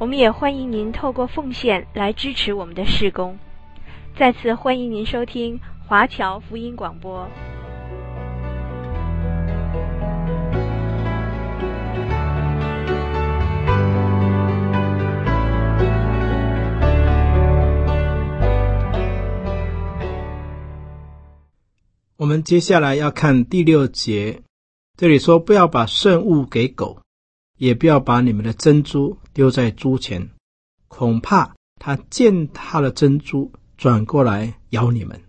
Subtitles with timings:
[0.00, 3.36] 我们也欢迎您透过奉献来支持我们的事工。
[4.16, 7.28] 再次欢迎您收听华侨福音广播。
[22.16, 24.42] 我们接下来要看第六节，
[24.96, 27.00] 这里说：“不要把圣物给狗。”
[27.58, 30.30] 也不要把你们的珍珠丢在猪前，
[30.86, 35.20] 恐怕他践踏了珍珠，转过来咬你们。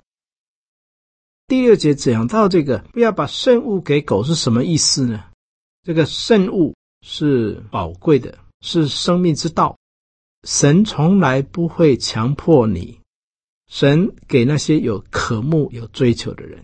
[1.47, 5.25] 第六节讲到这个，不要把圣物给狗是什么意思呢？
[5.83, 9.75] 这个圣物是宝贵的，是生命之道。
[10.43, 12.99] 神从来不会强迫你，
[13.67, 16.63] 神给那些有渴慕、有追求的人。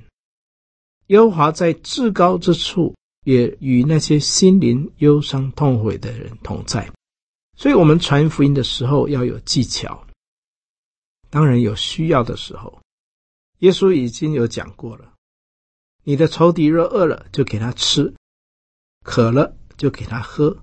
[1.08, 2.96] 耶和华在至高之处。
[3.26, 6.90] 也与那些心灵忧伤痛悔的人同在，
[7.58, 10.06] 所以，我们传福音的时候要有技巧。
[11.32, 12.80] 当然，有需要的时候，
[13.60, 15.12] 耶稣已经有讲过了：
[16.04, 18.14] 你的仇敌若饿了，就给他吃；
[19.04, 20.56] 渴了，就给他喝。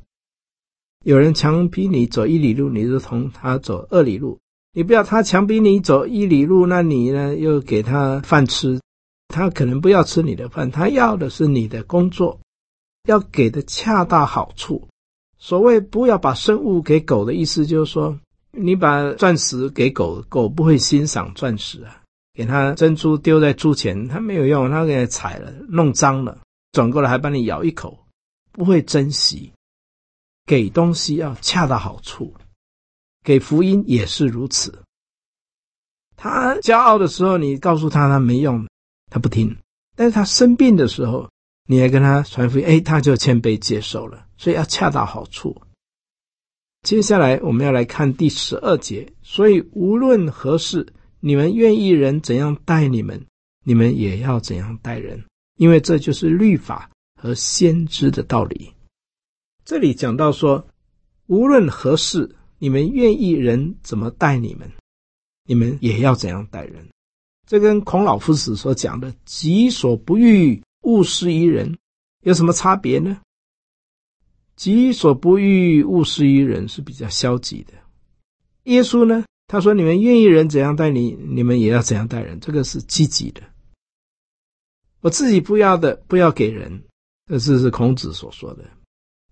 [1.04, 4.38] 有人强逼你走一里路，你就同他走二里路。
[4.72, 8.80] 你不要他强逼你走一里路，那你呢，又给他饭吃，
[9.26, 12.38] 他可能不要吃你的饭，他要的是你的工作。
[13.04, 14.88] 要给的恰到好处。
[15.38, 18.16] 所谓不要把生物给狗的意思，就是说，
[18.52, 22.00] 你把钻石给狗，狗不会欣赏钻石啊。
[22.34, 26.38] 给它珍珠丢在猪前，它没有用，它给踩了，弄脏了，
[26.72, 28.06] 转过来还把你咬一口，
[28.52, 29.52] 不会珍惜。
[30.46, 32.32] 给东西要恰到好处，
[33.22, 34.82] 给福音也是如此。
[36.16, 38.66] 他骄傲的时候，你告诉他他没用，
[39.10, 39.48] 他不听；
[39.94, 41.28] 但是他生病的时候，
[41.66, 45.56] 你还跟他传福音，哎，他就谦卑接受了，所以要恰到好处。
[46.82, 53.24] 接下来我们要来看第十二节，所以无论何事，你们愿意人怎样待你们，
[53.64, 55.24] 你们也要怎样待人，
[55.56, 56.90] 因为这就是律法
[57.20, 58.72] 和先知的道理。
[59.64, 60.66] 这里讲到说，
[61.26, 64.68] 无论何事，你们愿意人怎么待你们，
[65.44, 66.88] 你们也要怎样待人。
[67.46, 70.60] 这跟孔老夫子所讲的“己所不欲”。
[70.82, 71.78] 勿施于人，
[72.22, 73.20] 有什么差别呢？
[74.54, 77.72] 己所不欲，勿施于人是比较消极的。
[78.64, 79.24] 耶稣呢？
[79.48, 83.42] 他说：“你们愿意人怎样待你，你们也要怎样待人。”这个是积极的。
[85.00, 86.84] 我自己不要的，不要给人。
[87.26, 88.64] 这是是孔子所说的。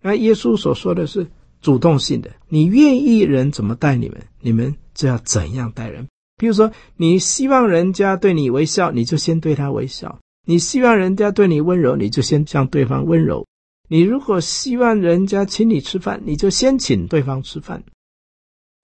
[0.03, 1.27] 那耶稣所说的是
[1.63, 2.31] 主动性的。
[2.49, 6.07] 你愿意人怎么待你们，你们就要怎样待人。
[6.37, 10.20] 比如说，你希望人家对你微笑，你就先对他微笑。
[10.47, 13.47] 你希望人家对你温柔，你就先向对方温柔。
[13.89, 17.83] 你如果希望人家请你吃饭，你就先请对方吃饭。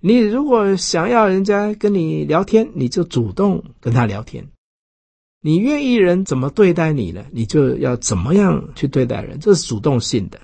[0.03, 4.47] 你如果想要人家跟你聊天，你就主动跟他聊天。
[5.41, 7.25] 你愿意人怎么对待你呢？
[7.31, 10.41] 你就要怎么样去对待人，这是主动性的。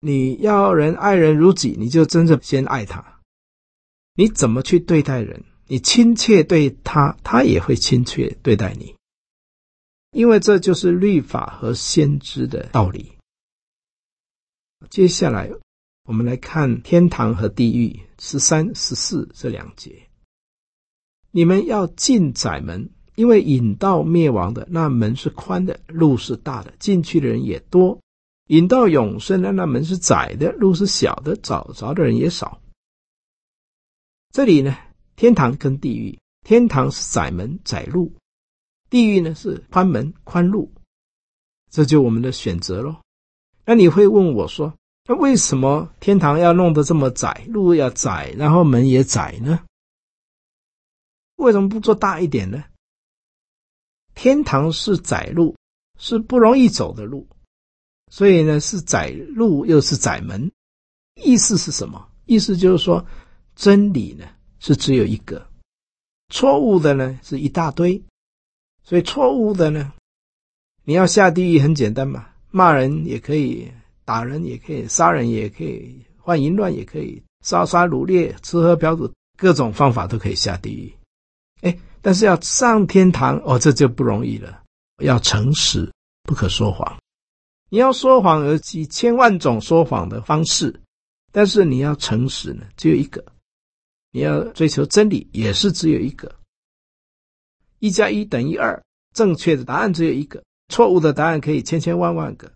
[0.00, 3.20] 你要人爱人如己，你就真正先爱他。
[4.14, 5.42] 你怎么去对待人？
[5.66, 8.94] 你亲切对他，他也会亲切对待你。
[10.12, 13.12] 因为这就是律法和先知的道理。
[14.90, 15.50] 接下来，
[16.04, 20.08] 我们来看天堂和地狱十三、十四这两节。
[21.30, 27.98] 你们要进窄门，因为引到灭亡的那门是宽的，路是大的，进去的人也多；
[28.48, 32.60] 引到永生的那门是窄的，路是小的，找着的人也少。
[34.30, 34.76] 这里呢，
[35.16, 38.12] 天堂跟地狱，天堂是窄门、窄路。
[38.92, 40.70] 地狱呢是宽门宽路，
[41.70, 42.94] 这就我们的选择喽。
[43.64, 44.74] 那你会问我说
[45.08, 49.64] ：“那为什么天堂要弄得这么窄，路要窄，然后门也窄呢？
[51.36, 52.62] 为什么不做大一点呢？”
[54.14, 55.56] 天堂是窄路，
[55.98, 57.26] 是不容易走的路，
[58.10, 60.52] 所以呢是窄路又是窄门。
[61.14, 62.10] 意思是什么？
[62.26, 63.02] 意思就是说，
[63.56, 64.26] 真理呢
[64.58, 65.48] 是只有一个，
[66.28, 68.04] 错误的呢是一大堆。
[68.84, 69.92] 所以错误的呢，
[70.84, 73.70] 你要下地狱很简单嘛，骂人也可以，
[74.04, 80.92] 打人也可以，杀人也可以，换淫乱也可以，烧杀掳掠，吃喝嫖赌各种方法都可以下地狱。
[81.62, 84.62] 哎，但是要上天堂哦，这就不容易了。
[85.02, 85.90] 要诚实，
[86.24, 86.98] 不可说谎。
[87.70, 90.80] 你要说谎，有几千万种说谎的方式，
[91.32, 93.24] 但是你要诚实呢，只有一个。
[94.10, 96.30] 你要追求真理，也是只有一个。
[97.82, 98.80] 一加一等于二，
[99.12, 102.48] 正确的答案只有一个，错误的答案可以千千万万个。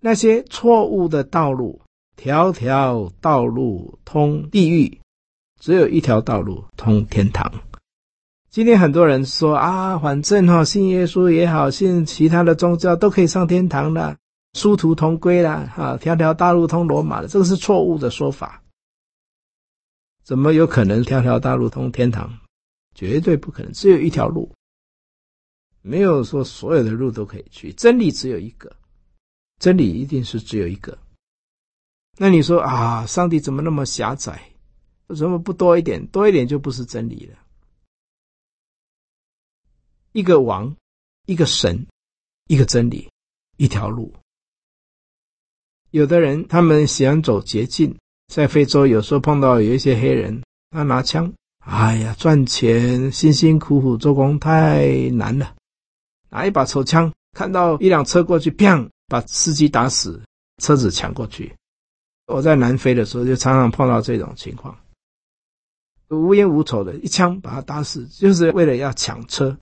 [0.00, 1.80] 那些错误的道路，
[2.16, 5.00] 条条道路通地狱，
[5.60, 7.48] 只有一条道路通天堂。
[8.50, 14.16] 今天很多人说啊，反正哈信耶稣也好，信其他的宗教都可以上天堂的，
[14.54, 18.60] 殊途同归啦，哈，条条大路通罗马的，这个是错误的说法。
[20.24, 22.28] 怎么有可能条条大路通天堂？
[22.96, 24.52] 绝对不可能，只有一条路，
[25.86, 27.70] 没有说所有的路都可以去。
[27.74, 28.74] 真理只有一个，
[29.60, 30.96] 真理一定是只有一个。
[32.16, 34.50] 那你说啊，上帝怎么那么狭窄？
[35.08, 36.04] 为什么不多一点？
[36.06, 37.38] 多一点就不是真理了。
[40.12, 40.74] 一个王，
[41.26, 41.86] 一个神，
[42.46, 43.10] 一个真理，
[43.58, 44.10] 一条路。
[45.90, 47.94] 有的人他们喜欢走捷径。
[48.32, 55.54] 在非洲，有时候碰到有一些黑人，他拿枪，哎呀，赚钱辛辛苦苦做工太难了，
[56.34, 60.20] 拿一把手枪，看到一辆车过去，砰，把司机打死，
[60.60, 61.54] 车子抢过去。
[62.26, 64.76] 我在南非的时候，就常常碰到这种情况，
[66.08, 69.56] 无冤无仇的一枪把他打死，就是为了要抢车。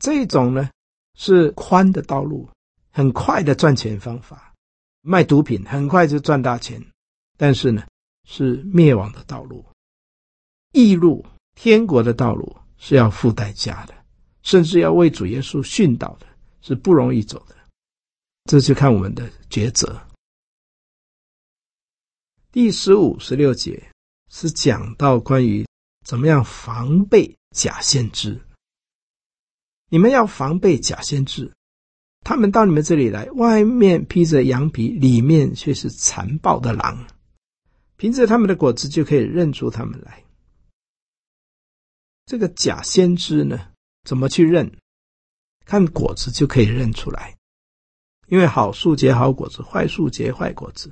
[0.00, 0.68] 这种呢，
[1.16, 2.48] 是宽的道路，
[2.90, 4.52] 很快的赚钱方法，
[5.02, 6.84] 卖毒品很快就赚大钱。
[7.36, 7.86] 但是呢，
[8.26, 9.64] 是灭亡的道路，
[10.72, 11.24] 义路，
[11.54, 13.94] 天国的道路是要付代价的，
[14.48, 16.26] 甚至要为主耶稣殉道的，
[16.62, 17.54] 是不容易走的。
[18.44, 20.00] 这就看我们的抉择。
[22.50, 23.92] 第十五、十六节
[24.30, 25.66] 是讲到关于
[26.06, 28.40] 怎么样防备假先知。
[29.90, 31.52] 你们要防备假先知，
[32.24, 37.06] 他们到你们这里来，外面披着羊皮，里面却是残暴的狼。
[37.98, 40.24] 凭着他们的果子就可以认出他们来。
[42.24, 43.72] 这个假先知呢，
[44.08, 44.72] 怎么去认？
[45.66, 47.36] 看果子就可以认出来。
[48.28, 50.90] 因为好树结好果子，坏树结坏果子。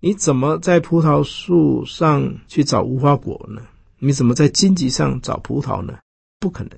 [0.00, 3.60] 你怎么在葡萄树上去找无花果呢？
[3.98, 5.98] 你怎么在荆棘上找葡萄呢？
[6.38, 6.72] 不可能。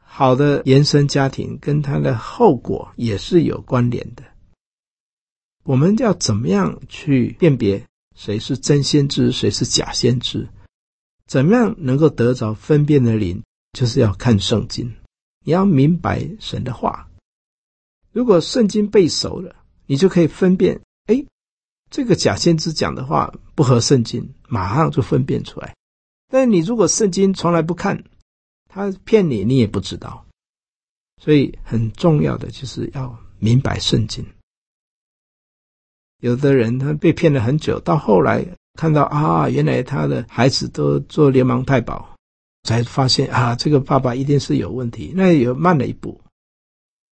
[0.00, 4.22] 好的原生家庭跟它的后果也是有关联的。
[5.64, 7.84] 我们要怎么样去辨别
[8.14, 10.48] 谁是真先知，谁是假先知？
[11.26, 13.42] 怎么样能够得着分辨的灵？
[13.78, 14.92] 就是要看圣经，
[15.44, 17.08] 你要明白神的话。
[18.10, 19.54] 如果圣经背熟了，
[19.86, 21.24] 你就可以分辨：哎，
[21.88, 25.76] 这个假先知讲的话不合圣经，马上就分辨出来。
[26.26, 28.02] 但你如果圣经从来不看，
[28.66, 30.26] 他骗你，你也不知道。
[31.22, 34.26] 所以很重要的就是要明白圣经。
[36.20, 42.17] 有的人他被骗了很久，到后来看到啊，原来他的孩子都做流氓太保，
[42.62, 45.12] 才发现啊，这个爸爸一定是有问题。
[45.14, 46.20] 那也慢了一步。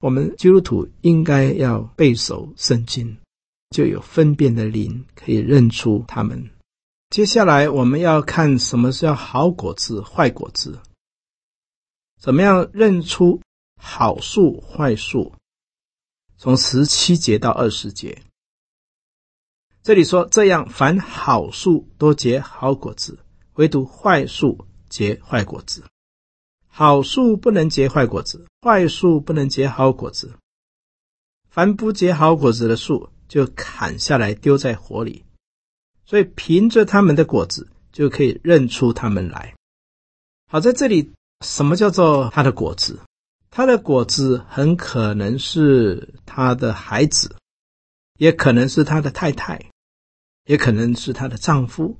[0.00, 3.17] 我们基督徒应该要背熟圣经，
[3.70, 6.50] 就有分辨的灵可以认出他们。
[7.08, 10.79] 接下来我们要看什么是好果子、坏果子，
[12.20, 13.41] 怎么样认出
[13.81, 15.32] 好树、坏树？
[16.36, 18.20] 从十七节到二十节。
[19.82, 23.19] 这里说，这样凡好树都结好果子，
[23.55, 25.84] 唯独坏树结坏果子。
[26.67, 30.32] 好树不能结坏果子，坏树不能结好果子。
[31.50, 35.22] 凡不结好果子的树，就砍下来丢在火里。
[36.06, 39.55] 所以凭着他们的果子，就可以认出他们来。
[40.50, 41.12] 好，在这里，
[41.44, 42.98] 什么叫做他的果子？
[43.50, 47.36] 他的果子很可能是他的孩子，
[48.19, 49.60] 也可能是他的太太。
[50.46, 51.98] 也可能是她的丈夫，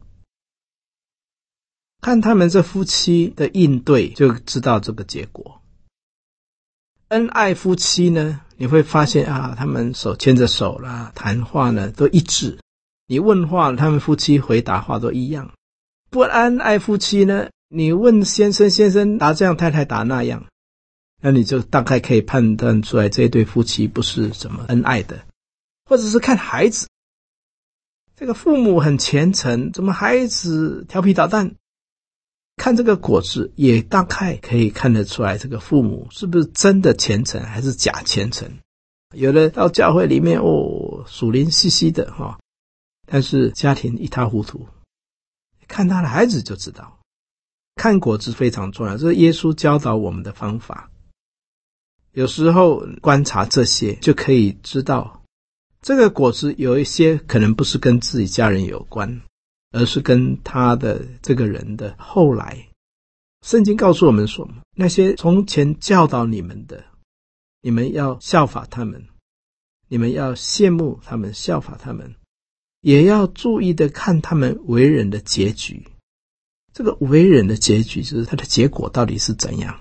[2.01, 5.61] 看他们这夫妻的应对，就知道这个结果。
[7.09, 12.59] 恩爱夫妻呢，你会发现啊，他们手牵着手啦，谈话呢都一致。
[13.07, 15.53] 你问话，他们夫妻回答话都一样。
[16.11, 20.47] 不恩爱夫妻呢，你问先生，先生答这样，太太答那样，
[21.23, 25.25] 那你就大概可以判断出来，这对夫妻不是怎么恩爱的，
[25.85, 26.89] 或者是看孩子。
[28.17, 31.55] 这个父母很虔诚，怎么孩子调皮捣蛋？
[32.57, 38.51] 看这个果子，也大概可以看得出来，这个父母是不是真的虔诚，还是假虔诚？
[39.15, 42.39] 有的到教会里面哦，属灵兮兮的哈，
[43.07, 44.67] 但是家庭一塌糊涂，
[45.69, 46.99] 看他的孩子就知道。
[47.77, 50.91] 看果子非常重要，这是耶稣教导我们的方法。
[52.13, 55.23] 有时候观察这些，就可以知道
[55.83, 59.21] 这个果子有一些可能不是跟自己家人有关，
[59.77, 62.67] 而是跟他的这个人的后来。
[63.43, 66.83] 圣经告诉我们说，那些从前教导你们的，
[67.61, 69.07] 你们要效法他们，
[69.89, 72.15] 你们要羡慕他们，效法他们，
[72.81, 75.87] 也要注意的看他们为人的结局。
[76.73, 79.79] 这个为人的结局，就是他的结果到底是怎样？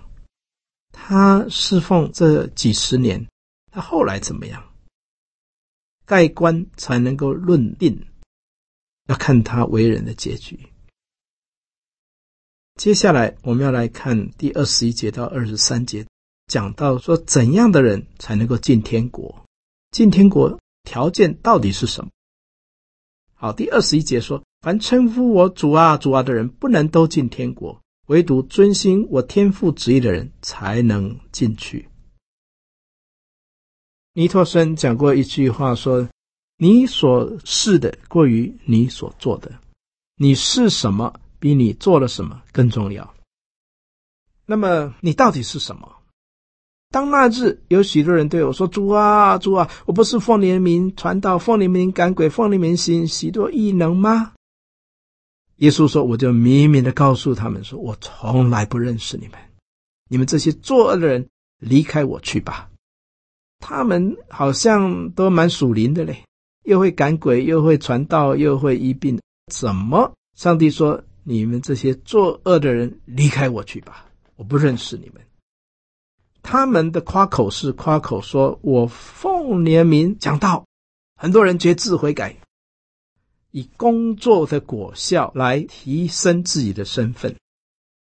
[0.91, 3.25] 他侍奉这几十年，
[3.71, 4.61] 他后来怎么样？
[6.05, 8.05] 盖棺才能够论定，
[9.07, 10.59] 要看他为人的结局。
[12.75, 16.05] 接下来我们要来看第二十一节到二十三节，
[16.47, 19.45] 讲到说怎样的人才能够进天国？
[19.91, 22.11] 进天国条件到底是什么？
[23.33, 27.81] 好，第二十一节说：凡称呼我主啊、主啊的人，不能都进天国。
[28.07, 31.89] 唯独遵行我天父旨意的人才能进去。
[34.13, 36.07] 尼托生讲过一句话说
[36.57, 39.51] ：“你所是的过于你所做的，
[40.15, 43.13] 你是什么比你做了什么更重要。”
[44.47, 45.91] 那么你到底是什么？
[46.91, 54.33] 当那日有许多人对我说：“主啊，主啊，我不是奉你的名传道，奉你的名赶鬼，奉你的名行许多异能吗？”
[55.57, 59.39] 耶稣说：“我就明明的告诉他们说，我从来不认识你们，
[60.09, 61.27] 你们这些作恶的人，
[61.59, 62.69] 离开我去吧。”
[63.59, 66.23] 他们好像都蛮属灵的嘞，
[66.65, 69.19] 又会赶鬼，又会传道，又会医病。
[69.51, 70.11] 怎么？
[70.35, 74.05] 上帝说：“你们这些作恶的人，离开我去吧，
[74.35, 75.21] 我不认识你们。”
[76.41, 80.65] 他们的夸口是夸口说：“我奉你的名讲道，
[81.15, 82.35] 很多人决志悔改。”
[83.51, 87.33] 以工作的果效来提升自己的身份。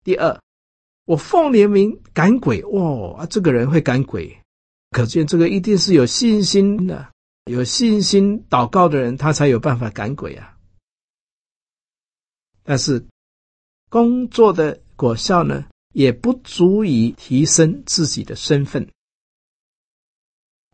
[0.02, 0.40] 第二，
[1.04, 4.38] 我奉你的名赶鬼，哇啊，这个人会赶鬼，
[4.92, 7.12] 可见这个一定是有信心的，
[7.46, 10.56] 有信心祷告的人，他才有办法赶鬼啊。
[12.64, 13.06] 但是
[13.88, 18.88] 工作的果效呢，也不足以提升自己的身份。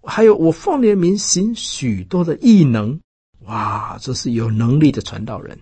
[0.02, 2.98] 还有，我奉你的名行许多的异能。
[3.40, 5.58] 哇，这是有能力的传道人，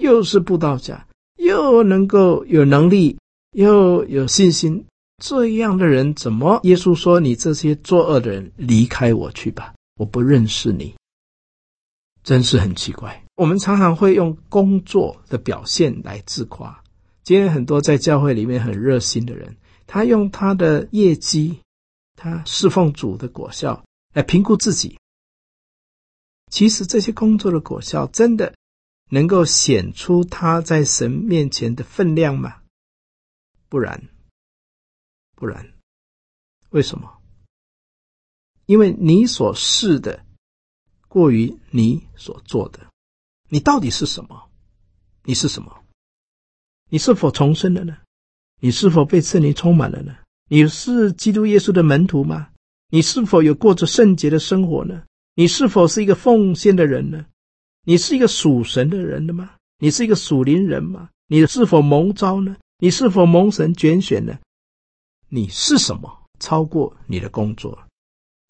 [0.00, 1.08] 又是布道家，
[1.38, 3.18] 又能够有能力，
[3.50, 4.86] 又有信心，
[5.20, 6.60] 这样的人怎么？
[6.62, 10.94] 耶稣说：“你这些作恶的人，离开我去吧，我不认识你。”
[12.24, 13.22] 真是很奇怪。
[13.34, 16.82] 我们常常会用工作的表现来自夸。
[17.22, 19.54] 今天很多在教会里面很热心的人，
[19.86, 21.60] 他用他的业绩，
[22.16, 24.98] 他侍奉主的果效来评估自己。
[26.50, 28.54] 其实这些工作的果效，真的
[29.10, 32.62] 能够显出他在神面前的分量吗？
[33.68, 34.08] 不然，
[35.36, 35.74] 不然，
[36.70, 37.19] 为什么？
[38.70, 40.24] 因为你所是的
[41.08, 42.78] 过于你所做的。
[43.48, 44.48] 你到底是什么？
[45.24, 45.82] 你是什么？
[46.88, 47.96] 你是否重生了呢？
[48.60, 50.18] 你是否被圣灵充满了呢？
[50.46, 52.50] 你是基督耶稣的门徒吗？
[52.90, 55.02] 你是否有过着圣洁的生活呢？
[55.34, 57.26] 你是否是一个奉献的人呢？
[57.82, 59.56] 你是一个属神的人了吗？
[59.78, 61.10] 你是一个属灵人吗？
[61.26, 62.56] 你是否蒙召呢？
[62.78, 64.38] 你是否蒙神拣选呢？
[65.28, 66.22] 你是什么？
[66.38, 67.76] 超过你的工作，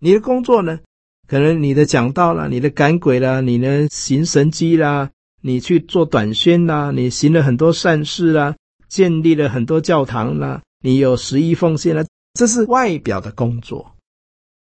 [0.00, 0.80] 你的工作呢？
[1.28, 8.57] 可能你的讲道啦，你的赶鬼啦，你的行神迹啦，你去做短宣啦，你行了很多善事啦，
[8.88, 12.04] 建立了很多教堂啦，你有十一奉献啦，
[12.35, 13.95] 这是外表的工作。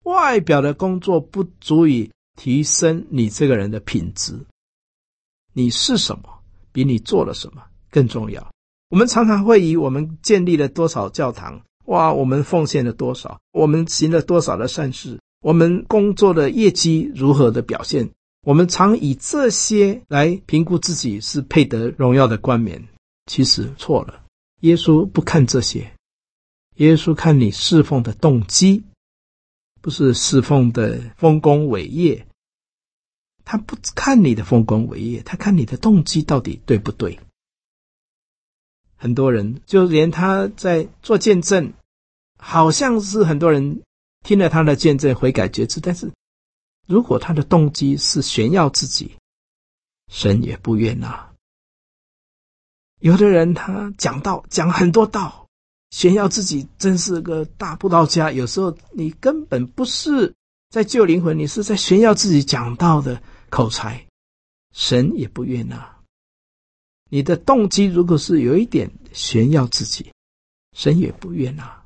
[0.04, 2.12] 外表的工作不足以。
[2.40, 4.40] 提升你这个人的品质，
[5.52, 6.40] 你是什么，
[6.72, 8.50] 比你做了什么更重要。
[8.92, 22.88] 我们常常会以我们建立了多少教堂，哇，我们奉献了多少，我们行了多少的善事，我们工作的业绩如何的表现，我们常以这些来评估自己是配得荣耀的冠冕。
[23.26, 24.26] 其实错了，
[24.62, 25.92] 耶稣不看这些，
[26.76, 28.84] 耶稣看你侍奉的动机，
[29.82, 32.26] 不是侍奉的丰功伟业。
[33.46, 37.20] 他不看你的丰功伟业，他看你的动机到底对不对。
[38.96, 41.74] 很多人就连他在做见证，
[42.38, 43.82] 好像是很多人
[44.24, 46.12] 听了他的见证悔改决志，但是
[46.88, 49.16] 如果他的动机是炫耀自己，
[50.08, 51.32] 神也不悦纳。
[53.00, 55.48] 有的人他讲道讲很多道，
[55.90, 60.34] 炫耀自己真是个大布道家，有时候你根本不是
[60.70, 63.22] 在救灵魂，你是在炫耀自己讲道的。
[63.50, 64.06] 口才，
[64.72, 65.98] 神也不悦纳。
[67.10, 70.14] 你的动机如果是有一点炫耀自己，
[70.78, 71.79] 神也不愿啊。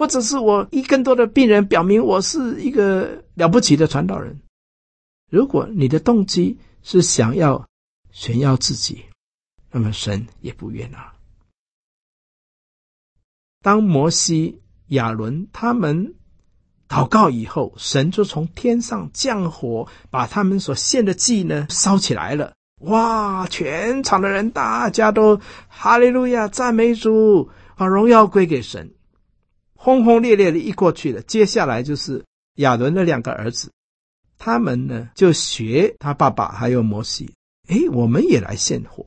[0.00, 4.40] 或者是我一更多的病人，表明我是一个了不起的传道人。
[5.30, 7.68] 如果你的动机是想要
[8.10, 9.04] 炫耀自己，
[9.70, 11.12] 那么神也不愿啊。
[13.60, 16.14] 当摩西、亚伦他们
[16.88, 22.54] 祷告以后，神就从天上降火，把他们所献的祭呢烧起来了。
[22.84, 23.46] 哇！
[23.48, 25.38] 全场的人大家都
[25.68, 28.94] 哈利路亚，赞美主，把荣耀归给神，
[29.82, 31.22] 轰轰烈烈的一过去了。
[31.22, 32.22] 接下来就是
[32.56, 33.72] 亚伦的两个儿子，
[34.36, 37.32] 他们呢就学他爸爸还有摩西，
[37.68, 39.06] 诶，我们也来献火，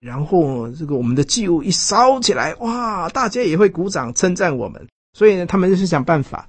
[0.00, 4.84] 然后这个我们的祭物一烧起来，哇，大家也会鼓掌称赞我们。
[5.12, 6.48] 所以呢，他们就是想办法，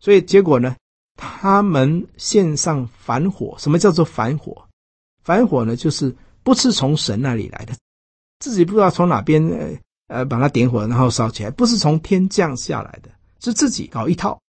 [0.00, 0.74] 所以结果呢，
[1.14, 3.54] 他们献上反火。
[3.58, 4.66] 什么叫做反火？
[5.22, 7.74] 反火呢，就是不是从神那里来的，
[8.38, 13.08] 自己不知道从哪边呃把它点火，然后烧起来，不是从天降下来的，
[13.40, 14.40] 是自己搞一套，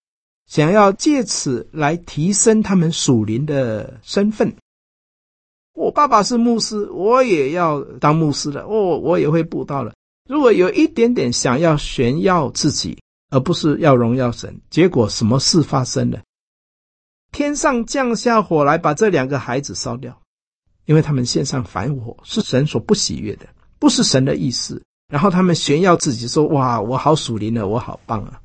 [0.48, 4.54] 想要借此来提升他们属灵的身份。
[5.74, 8.64] 我爸爸是牧师，我也要当牧师了。
[8.64, 9.94] 哦，我也会布道了。
[10.28, 12.98] 如果有一点点想要炫耀自己，
[13.30, 16.22] 而不是要荣耀神，结果什么事发生了？
[17.32, 20.20] 天上降下火来，把这两个孩子烧掉。
[20.86, 23.48] 因为他们献上燔火是神所不喜悦的，
[23.78, 24.84] 不是神的意思。
[25.10, 28.42] 然后他们炫耀自己说：“哇，我好属灵了，我好棒啊！”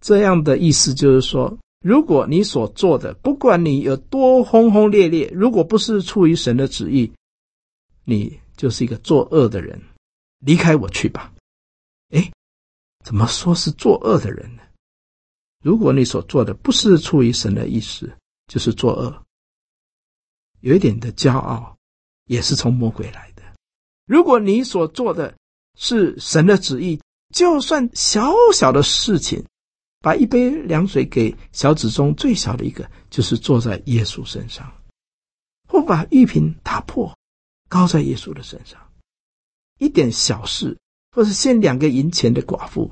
[0.00, 7.10] 这样的意思就是说，如果你所做的，不管你有多轰轰烈烈，如果不是出于神的旨意，
[8.04, 9.80] 你就是一个作恶的人，
[10.38, 11.32] 离开我去吧。
[12.10, 12.30] 诶，
[13.02, 14.62] 怎么说是作恶的人呢？
[15.64, 18.14] 如果你所做的不是出于神的意思，
[18.46, 19.24] 就是作恶。
[20.60, 21.76] 有一点的骄傲，
[22.26, 23.37] 也是从魔鬼来的。
[24.08, 25.36] 如果你所做的
[25.76, 26.98] 是神的旨意，
[27.34, 29.44] 就算小小的事情，
[30.00, 34.64] 把一杯凉水给小子中最小的一个，就是坐在耶稣身上；
[35.68, 37.14] 或把玉瓶打破，
[37.68, 38.80] 高在耶稣的身上。
[39.78, 40.78] 一点小事，
[41.12, 42.90] 或是献两个银钱的寡妇，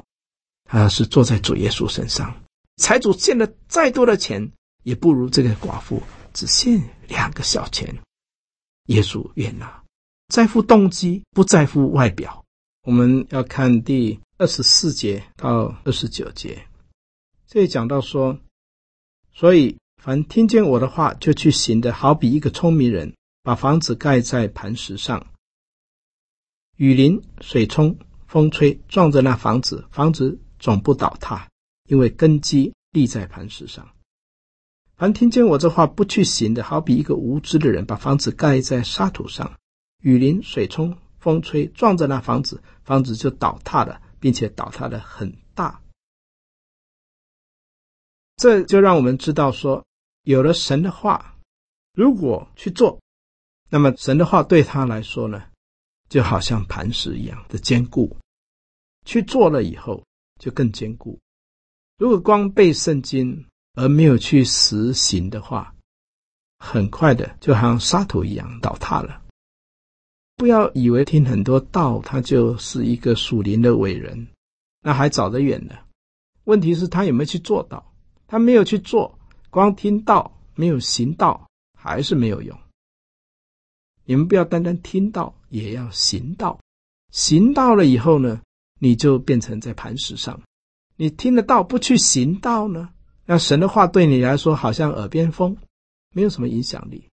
[0.64, 2.42] 他是坐在主耶稣身上。
[2.76, 4.52] 财主献了再多的钱，
[4.82, 6.02] 也不如这个寡妇。
[6.34, 7.96] 只献两个小钱，
[8.88, 9.82] 耶稣愿纳，
[10.28, 12.44] 在乎动机，不在乎外表。
[12.82, 16.66] 我们要看第二十四节到二十九节，
[17.46, 18.38] 这里讲到说，
[19.32, 25.26] 所以凡听见我的话就去行的，好比一个聪明人，把房子盖在磐石上，
[26.76, 31.48] 雨淋、水冲、风吹，撞着那房子，房子总不倒塌，
[31.88, 33.88] 因为根基立在磐石上。
[34.96, 39.58] 凡听见我这话不去行的，好比一个无知的人，把房子盖在沙土上，
[40.02, 45.80] 雨淋、水冲、风吹，撞着那房子，房子就倒塌了，并且倒塌的很大。
[48.36, 49.84] 这就让我们知道说，
[50.22, 51.36] 有了神的话，
[51.94, 53.00] 如果去做，
[53.70, 55.42] 那么神的话对他来说呢，
[56.08, 58.16] 就好像磐石一样的坚固。
[59.04, 60.04] 去做了以后，
[60.38, 61.18] 就更坚固。
[61.96, 65.74] 如果光背圣经，而没有去实行的话，
[66.58, 69.22] 很快的就好像沙土一样倒塌了。
[70.36, 74.28] 不要以为听很多道，他就是一个属灵的伟人，
[74.82, 75.74] 那还早得远呢。
[76.44, 77.94] 问题是，他有没有去做到？
[78.26, 79.18] 他没有去做，
[79.48, 82.56] 光听道没有行道，还是没有用。
[84.04, 86.60] 你们不要单单听道，也要行道。
[87.10, 88.42] 行道了以后呢，
[88.78, 90.40] 你就变成在磐石上。
[90.96, 92.90] 你听了道，不去行道呢？
[93.24, 95.56] 那神的话对你来说好像耳边风，
[96.12, 97.08] 没有什么影响力。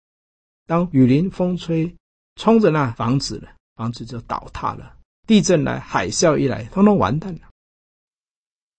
[0.65, 1.95] 当雨淋风吹，
[2.39, 4.93] 冲着那房子了，房子就倒塌了。
[5.27, 7.41] 地震来，海啸一来，通通完蛋了。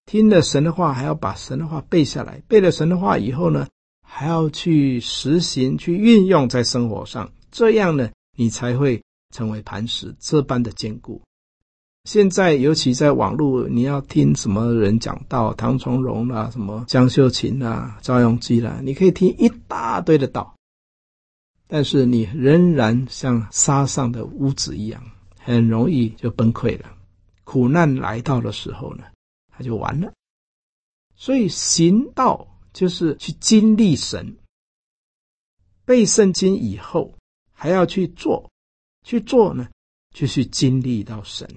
[0.06, 2.42] 听了神的话，还要把神的话背下来。
[2.48, 3.68] 背了神的话以后呢，
[4.02, 9.02] 还要去实行、去运用在生活上，这样呢，你才会
[9.36, 11.20] 成为磐石这般的坚固。
[12.04, 20.56] 现在，尤其在网络，你要听什么人讲道，唐崇荣啦，什么江秀琴啦，赵永基啦，你可以听一大堆的道，
[21.72, 25.00] 但是你仍然像沙上的屋子一样，
[25.38, 26.96] 很容易就崩溃了。
[27.44, 29.04] 苦难来到的时候呢，
[29.52, 30.12] 它就完了。
[31.14, 34.36] 所以行道就是去经历神，
[35.84, 37.14] 背圣经以后
[37.52, 38.50] 还要去做，
[39.06, 39.68] 去做呢，
[40.12, 41.48] 就去经历到神。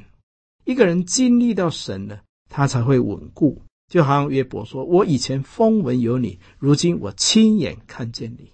[0.65, 3.60] 一个人经历到神呢，他才会稳固。
[3.91, 8.52] 就好像约伯说：“我以前风闻有你，如今我亲眼看见你。”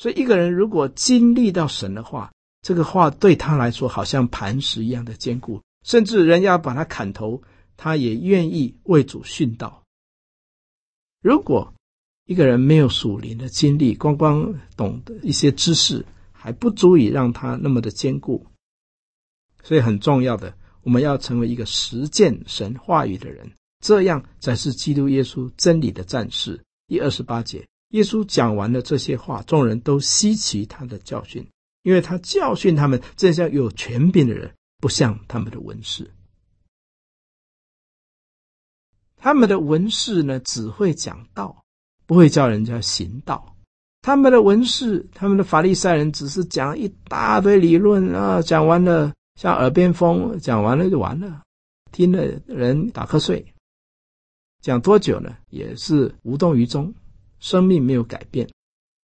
[0.00, 2.32] 所以，一个人如果经历到神的话，
[2.62, 7.42] 这个话对他来说好像磐石一样的坚固，甚至人要把他砍头，
[7.76, 9.82] 他也愿意为主殉道。
[11.20, 11.74] 如果
[12.24, 18.46] 一个人没有属灵的经历，光光懂得一些知识，还不足以让他那么的坚固。
[19.62, 23.52] 所以很重要的，我们要成为一个实践神话语的人，
[23.84, 26.58] 这样才是基督耶稣真理的战士。
[26.86, 31.46] 第二十八节，耶稣讲完了这些话，众人都稀奇他的教训。
[31.82, 36.10] 因为他教训他们，正像有权柄的人，不像他们的文士。
[39.16, 41.64] 他们的文士呢，只会讲道，
[42.06, 43.56] 不会叫人家行道。
[44.02, 51.42] 他们的文士，他们的法利赛人，只是讲一大堆理论啊，讲完了像耳边风，讲完了就完了，
[51.92, 53.54] 听了人打瞌睡。
[54.60, 55.34] 讲多久呢？
[55.48, 56.92] 也是无动于衷，
[57.40, 58.48] 生命没有改变，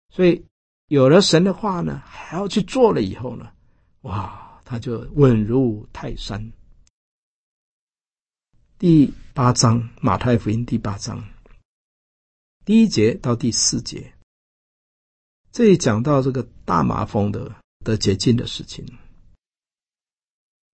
[0.09, 0.43] 所以。
[0.91, 3.53] 有了神的话呢，还要去做了以后呢，
[4.01, 6.51] 哇，他就稳如泰山。
[8.77, 11.23] 第八章，马太福音第八章，
[12.65, 14.13] 第一节到第四节，
[15.53, 18.85] 这里讲到这个大麻风的的洁净的事情。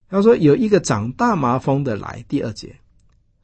[0.08, 2.80] 他说有一个长大麻风的来，第二节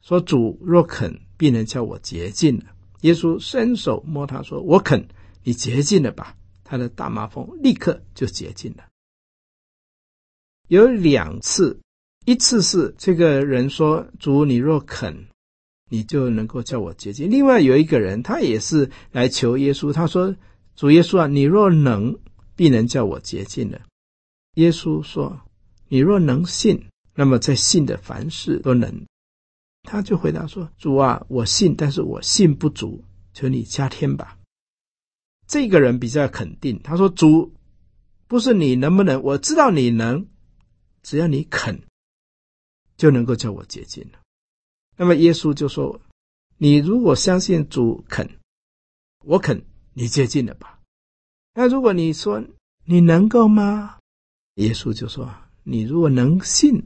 [0.01, 2.59] 说，主若肯，必能叫我洁净。
[3.03, 5.07] 耶稣伸手摸他说，我肯，
[5.43, 6.35] 你洁净了吧。
[6.65, 8.83] 他的大麻风立刻就洁净了。
[10.69, 11.79] 有两次，
[12.25, 15.27] 一次是这个人说：“主，你若肯，
[15.89, 20.33] 你就能够叫我洁净。”另外有一个人，他也是来求耶稣，他说
[20.75, 22.17] ：“主耶稣啊，你若能，
[22.55, 23.81] 必能叫我洁净了。”
[24.55, 25.41] 耶稣说
[25.89, 29.05] ：“你若能信，那么在信的凡事都能。”
[29.83, 34.39] 他就回答说：“主啊，我信，但是我信不足，求你加添吧。”
[35.45, 37.53] 这个人比较肯定，他说：“主，
[38.27, 39.21] 不是你能不能？
[39.21, 40.25] 我知道你能，
[41.03, 41.83] 只要你肯，
[42.97, 44.19] 就能够叫我接近了。”
[44.97, 46.01] 那么耶稣就说
[46.57, 48.39] ：“你如果相信主肯，
[49.25, 50.79] 我肯，你接近了吧。
[51.53, 52.43] 那如果你说
[52.85, 53.97] 你能够吗？”
[54.55, 55.29] 耶稣就说
[55.63, 56.83] ：“你如果能信，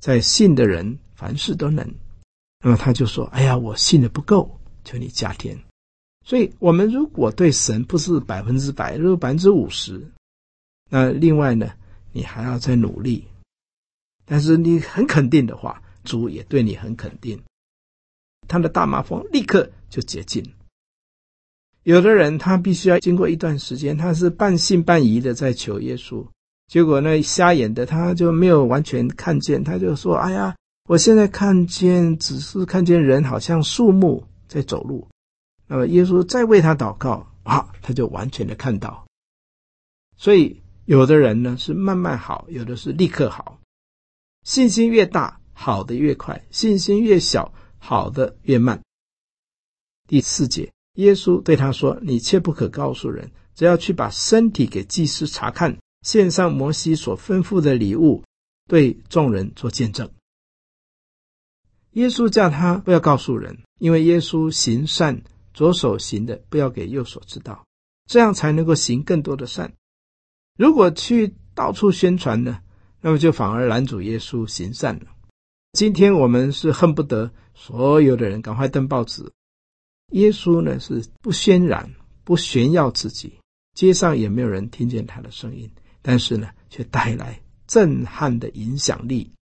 [0.00, 1.88] 在信的人凡事都能。”
[2.66, 5.56] 那么他就说：“哎呀，我信的不够，求你加添。”
[6.26, 10.04] 所以，我们如果对神不是百分之百，如果百分之五十，
[10.90, 11.70] 那另外呢，
[12.10, 13.24] 你还要再努力。
[14.24, 17.40] 但是你很肯定的话，主也对你很肯定，
[18.48, 20.44] 他的大麻风立刻就洁净。
[21.84, 26.26] 有的人他必须要经过一段时间，他是半信半疑的在求耶稣，
[26.66, 35.06] 结果呢，瞎眼的他就没有完全看见，他就说：“哎呀，我现在看见只是看见人，好像树木在走路。”
[35.68, 39.04] 那么耶稣再为他祷告啊，他就完全的看到。
[40.16, 43.60] 所以有的人呢是慢慢好，有的是立刻好。
[44.44, 48.80] 信心越大，好的越快；信心越小，好的越慢。
[50.06, 58.22] 第四节，耶稣对他说：“你切不可告诉人，只要去把身体给祭司查看，献上摩西所吩咐的礼物，
[58.68, 60.08] 对众人做见证。”
[61.96, 65.22] 耶稣叫他不要告诉人，因为耶稣行善。
[65.54, 67.64] 左手行的，不要给右手知道，
[68.04, 69.72] 这样才能够行更多的善。
[70.58, 72.58] 如果去到处宣传呢，
[73.00, 75.06] 那么就反而拦阻耶稣行善了。
[75.72, 79.32] 今天我们是恨不得所有的人赶快登报纸。
[80.12, 81.90] 耶稣呢是不渲染、
[82.22, 83.32] 不炫耀自己，
[83.72, 85.70] 街上也没有人听见他的声音，
[86.02, 89.32] 但是呢却带来震撼的影响力。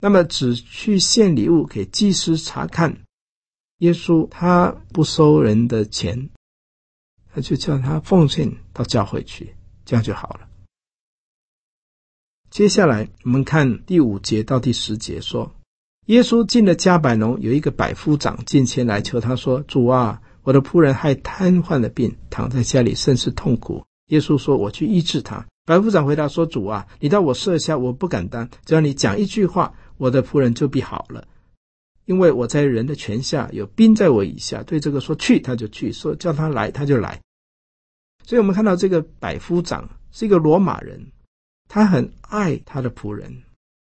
[0.00, 2.96] 那么只去献礼物给祭司查看。
[3.78, 6.30] 耶稣他不收人的钱，
[7.32, 10.48] 他就叫他奉献到教会去，这样就好了。
[12.50, 15.54] 接下来我们看第五节到第十节说，
[16.06, 31.28] 耶稣进了加百农，有一个百夫长进前来求他说：“主啊，我的仆人害瘫痪的病，躺在家里甚是痛苦。”耶稣说：“我去医治他。”百夫长回答说：“主啊，你到我舍下，我不敢当，只要你讲一句话，我的仆人就必好了。”
[32.06, 37.20] 因为我在人的权下，有兵在我以下，对这个说去，他就去；说叫他来，他就来。
[38.24, 41.12] 所以，我们看到这个百夫长是一个罗马人，
[41.68, 43.42] 他很爱他的仆人，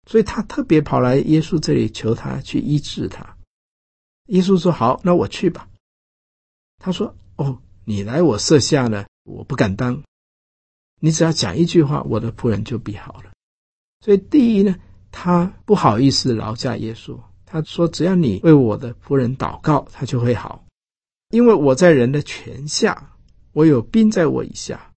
[0.08, 3.36] 所以他特别跑来耶稣这里求他去医治他。
[4.28, 5.68] 耶稣说：“好，那我去吧。”
[6.78, 10.04] 他说：“哦，你来我舍下呢，我不敢当。
[11.04, 13.34] 你只要讲一句话，我的仆人就必好了。”
[14.00, 14.74] 所以，第一呢，
[15.12, 17.20] 他不好意思劳驾耶稣。
[17.46, 20.66] 他说：“只要你为我的仆人祷告，他就会好，
[21.32, 23.18] 因为我在人的权下，
[23.52, 24.94] 我有兵在我以下。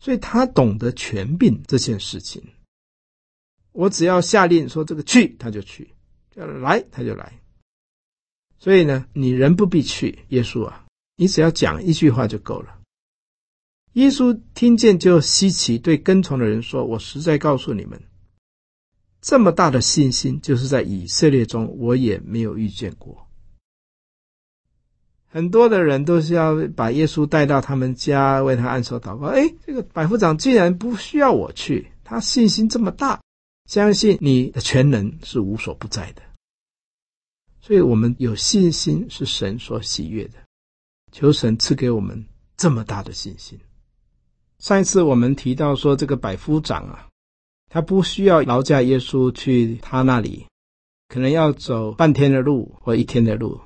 [0.00, 2.42] 所以他懂得权柄这件事情。
[3.70, 5.86] 我只要下令说这个去，他就去；
[6.34, 7.40] 要来，他就来。
[8.58, 12.81] 所以呢，你人不必去，耶稣啊，你只要讲一句话就够了。
[13.94, 18.00] 耶稣听见就稀奇，对跟从的人说：“我实在告诉你们，
[19.20, 23.28] 这么大的信心，就是在以色列中，我也没有遇见过。”
[25.28, 29.26] 很多的人都是要把耶稣带到他们家，为他按手祷告。
[29.26, 33.20] 哎，这个百夫长竟然不需要我去，他信心这么大，
[33.66, 36.22] 相信你的全能是无所不在的。
[37.60, 40.34] 所以，我们有信心是神所喜悦的。
[41.12, 42.26] 求神赐给我们
[42.56, 43.58] 这么大的信心。
[44.62, 47.08] 上一次我们提到说，这个百夫长啊，
[47.68, 50.46] 他不需要劳驾耶稣去他那里，
[51.08, 53.60] 可能要走半天的路或一天的路。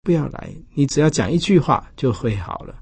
[0.00, 2.74] 不要来，你只要讲一句话就会好了。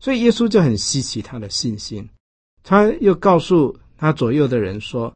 [0.00, 2.08] 所以耶稣就很稀奇他的信心，
[2.64, 5.14] 他又告诉他左右的人说：“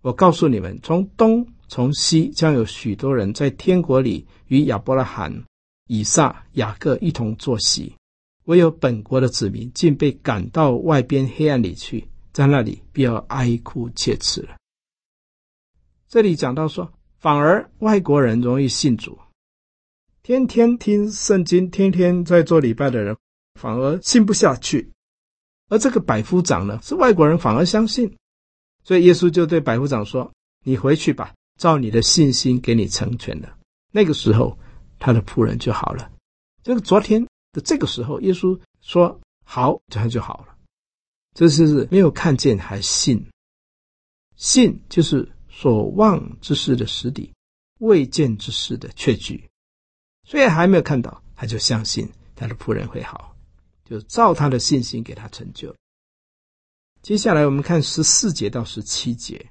[0.00, 5.44] 我告诉你们，从东从西将有许多人在天国里与亚伯拉罕、
[5.86, 7.94] 以撒、雅各一同坐席，
[8.44, 14.56] 唯有本国的子民竟被赶到外边黑暗里去，在那里必要哀哭切齿了。”
[16.08, 19.18] 这里讲到说，反而外国人容易信主。
[20.22, 23.16] 天天听圣经，天天在做礼拜的人，
[23.58, 24.90] 反而信不下去；
[25.68, 28.16] 而这个百夫长呢，是外国人反而相信。
[28.82, 30.32] 所以耶稣就对百夫长说
[30.64, 33.56] ：“你回去吧，照你的信心给你成全了。”
[33.92, 34.58] 那个时候，
[34.98, 36.10] 他的仆人就好了。
[36.62, 37.26] 这个昨天
[37.64, 40.56] 这个时候，耶稣说：“好，这样就好了。”
[41.34, 43.24] 这是没有看见还信，
[44.36, 47.32] 信就是所望之事的实底，
[47.78, 49.48] 未见之事的确据。
[50.24, 53.36] 虽然还没有看到，他就相信他的仆人会好，
[53.84, 55.74] 就照他的信心给他成就。
[57.02, 59.50] 接下来我们看十四节到十七节，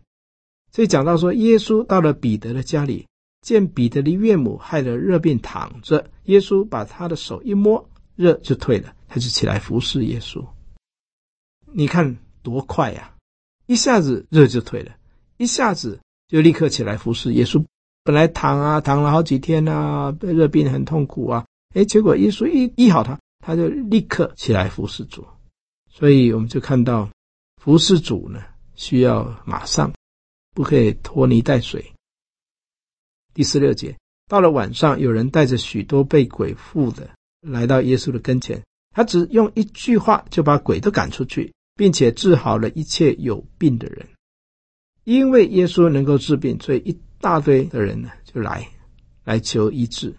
[0.71, 3.07] 这讲到说，耶稣到了彼得的家里，
[3.41, 10.45] 见彼得的岳母害得热病躺着，耶稣把他的手一摸，热就退了，他就起来服侍耶稣。
[11.71, 13.15] 你看多快呀！
[13.65, 14.95] 一下子热就退了，
[15.37, 17.63] 一下子就立刻起来服侍耶稣。
[18.03, 25.25] 本来躺啊躺了好几天啊，被热病很痛苦啊，哎，结果耶稣一医好他，他就立刻起来服侍主。
[25.91, 27.09] 所以我们就看到
[27.61, 28.41] 服侍主呢，
[28.75, 29.93] 需要马上，
[30.55, 31.93] 不可以拖泥带水。
[33.39, 33.97] 第十六节，
[34.27, 44.05] 到了晚上，有人带着许多被鬼附的来到耶稣的跟前，他只用一句话就把鬼都赶出去，并且治好了一切有病的人。
[45.05, 46.99] 因为耶稣能够治病，所以一。
[47.21, 48.69] 大堆的人呢，就来
[49.23, 50.15] 来求医治，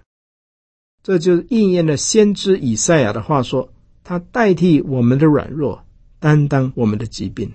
[1.02, 3.72] 这就应验了先知以赛亚的话说
[4.04, 5.82] ：“他代替我们的软弱，
[6.18, 7.52] 担当我们的疾病。”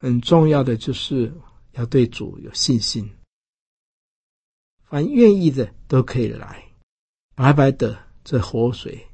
[0.00, 1.32] 很重要的就是
[1.72, 3.10] 要对主有信心，
[4.94, 6.68] 凡愿意的都可以来，
[7.34, 9.08] 白白的这活水。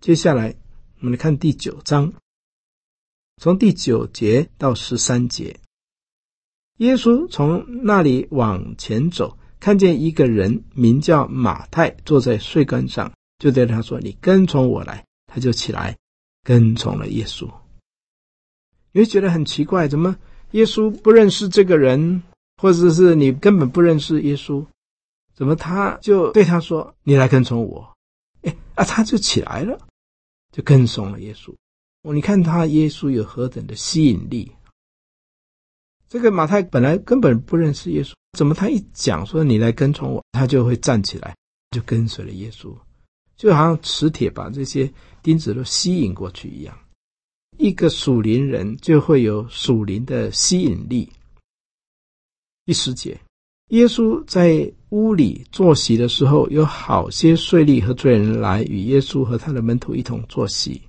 [0.00, 0.54] 接下来
[0.98, 2.12] 我们来看第九章，
[3.38, 5.58] 从第九节到十三节。
[6.76, 15.98] 耶稣从那里往前走，看见一个人名叫马太坐在税关上，就对他说：“你跟从我来。”他就起来
[16.44, 17.52] 跟从了耶稣。
[18.92, 20.16] 你会觉得很奇怪，怎么
[20.52, 22.22] 耶稣不认识这个人，
[22.62, 24.64] 或者是你根本不认识耶稣，
[25.34, 27.92] 怎么他就对他说：“你来跟从我？”
[28.42, 29.76] 哎，啊，他就起来了，
[30.52, 31.52] 就跟从了耶稣。
[32.02, 34.52] 哦，你看他耶稣有何等的吸引力。
[36.08, 41.34] 这个马太本来根本不认识耶稣，怎么他一讲说你来跟从我，他就会站起来，
[41.72, 42.72] 就跟随了耶稣，
[43.36, 44.88] 就好像磁铁把这些
[45.20, 46.78] 钉子都吸引过去一样。
[47.58, 51.12] 一个属灵人就会有属灵的吸引力。
[52.64, 53.18] 第十节，
[53.70, 60.80] 耶稣在屋里坐席的时候，有好些税吏和罪人来与耶稣和他的门徒一同坐席。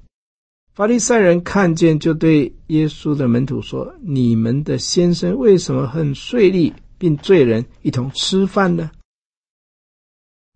[0.76, 8.92] 法利赛人看见，就对耶稣的门徒说：“你们的先生为什么和税吏并罪人一同吃饭呢？”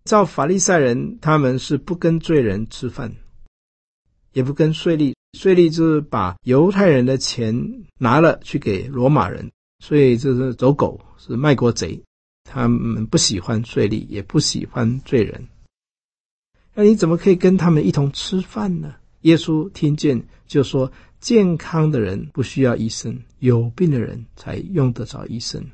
[0.06, 3.12] 照法利赛人，他们是不跟罪人吃饭，
[4.34, 5.16] 也不跟税吏。
[5.36, 12.02] 税吏就是把犹太人的钱拿了去给罗马人，所以这是走狗，是卖国贼。
[12.44, 15.48] 他们不喜欢税利，也不喜欢罪人。
[16.74, 18.96] 那你怎么可以跟他们一同吃饭呢？
[19.22, 25.66] 耶稣听见就说：“健康的人不需要医生，有病的人才用得着医生。”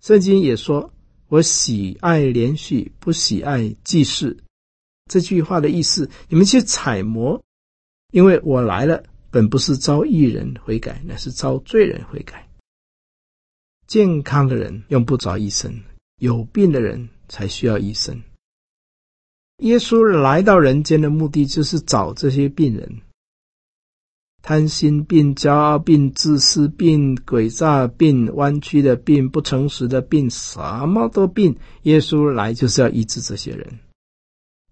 [0.00, 0.92] 圣经也说
[1.28, 4.36] ：“我喜爱连续，不喜爱祭祀。”
[5.10, 7.42] 这句话的意思，你们去揣摩。
[8.12, 12.48] 因为我来了，本不是召义人悔改，乃是召罪人悔改。
[13.86, 15.72] 健康的人用不着医生，
[16.18, 18.20] 有病的人才需要医生。
[19.58, 23.00] 耶稣来到人间的目的，就是找这些病人。
[24.42, 31.56] 贪心病、骄傲病、自私病、诡诈病、弯曲的病、不诚实的病，什么都病。
[31.82, 33.80] 耶稣来就是要医治这些人，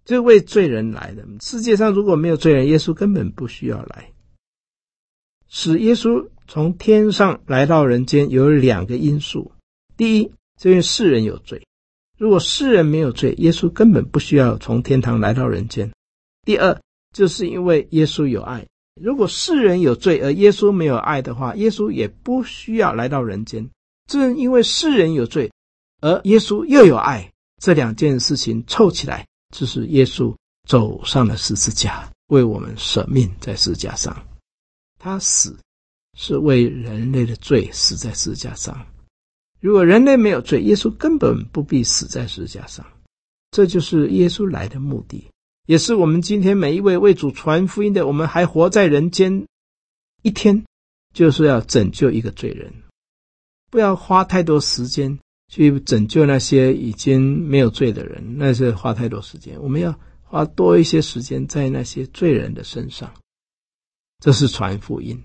[0.04, 1.26] 就为罪人来的。
[1.40, 4.12] 世界上如果没有罪人，耶稣根本不需要来。
[5.56, 9.52] 使耶稣从天上来到人间有两个因素：
[9.96, 11.60] 第一，这因为世人有罪；
[12.18, 15.88] 如果世人没有罪，耶稣根本不需要从天堂来到人间。
[16.44, 16.76] 第二，
[17.12, 18.66] 就是因为耶稣有爱。
[19.00, 23.64] 如果世人有罪，而耶稣没有爱的话，耶稣也不需要来到人间。
[24.10, 25.48] 正因为世人有罪，
[26.00, 27.30] 而耶稣又有爱，
[27.62, 30.34] 这两件事情凑起来，就是耶稣
[30.68, 34.20] 走上了十字架，为我们舍命在十字架上。
[35.04, 35.54] 他死
[36.16, 38.86] 是为人类的罪死在十字架上。
[39.60, 42.86] 如果人类没有罪，耶稣根本不必死在十字架上。
[43.50, 45.28] 这就是耶稣来的目的。
[45.66, 49.46] 也是我们今天每一位为主传福音的，我们还活在人间
[50.22, 50.64] 一天，
[51.12, 52.72] 就是要拯救一个罪人，
[53.70, 55.18] 不要花太多时间
[55.52, 59.60] 去拯救那些已经没有罪的人，那是花太多时间。
[59.60, 63.12] 我们要花多一些时间在那些罪人的身上，
[64.20, 65.22] 这是传福音。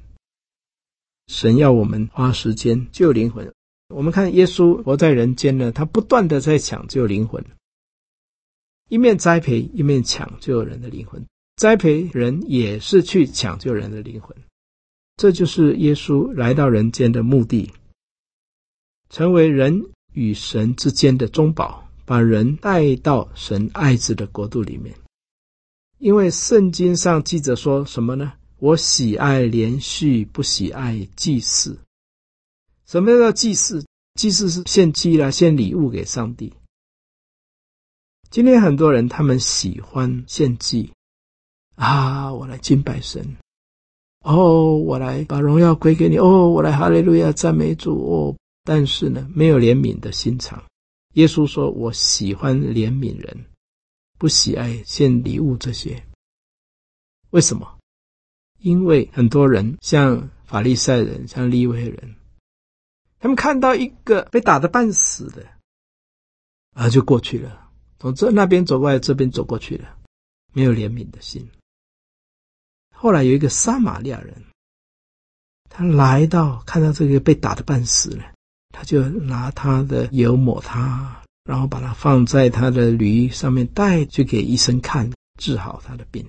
[1.28, 3.52] 神要我们花时间救灵魂。
[3.93, 7.43] 我们看耶稣活在人间呢，他不断的在抢救灵魂。
[8.89, 11.23] 一面栽培，一面抢救人的灵魂。
[11.56, 14.36] 栽培人也是去抢救人的灵魂，
[15.17, 17.71] 这就是耶稣来到人间的目的，
[19.10, 24.95] 成为人与神之间的中保，把人带到神爱子的国度里面。
[25.97, 28.34] 因为圣经上记着说什么呢？
[28.60, 31.80] 我喜爱怜恤，不喜爱祭祀。
[32.86, 33.86] 什么叫祭祀？
[34.15, 36.54] 祭祀是献祭啦，献礼物给上帝。
[38.30, 40.91] 今天很多人他们喜欢献祭
[41.76, 43.38] 啊，我来敬拜神，
[44.26, 50.62] 哦，我来把荣耀归给你，哦，我来哈利路亚赞美主，哦，但是呢，没有怜悯的心肠。
[51.13, 53.45] 耶稣说：“我喜欢怜悯人，
[54.17, 56.04] 不喜爱献礼物这些。”
[57.32, 57.79] 为什么？
[58.60, 62.15] 因为很多人像法利赛人，像利未人，
[63.19, 65.45] 他们看到一个被打得半死的，
[66.76, 67.69] 啊，就过去了。
[68.00, 69.95] 从这那边走过来，这边走过去了，
[70.54, 71.50] 没有怜悯的心。
[72.95, 74.36] 后来有一个撒玛利亚人，
[75.69, 78.24] 他来到看到这个被打得半死了，
[78.69, 86.26] 他就拿他的油抹他，然后把他放在他的驴上面带去给医生看，治好他的病。